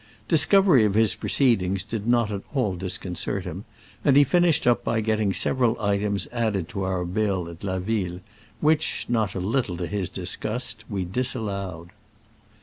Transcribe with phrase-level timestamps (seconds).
[0.27, 3.65] Discovery of his proceedings did not at all disconcert him,
[4.03, 7.77] and he finished up by getting sev eral items added to our bill at La
[7.77, 8.19] Ville,
[8.61, 11.89] which, not a little to his disgust, we disallowed.